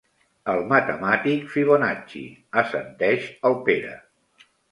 [0.53, 2.23] El matemàtic Fibonacci
[2.61, 3.93] —assenteix el Pere.